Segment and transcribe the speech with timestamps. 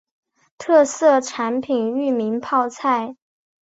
[0.57, 3.15] 特色产品裕民泡菜。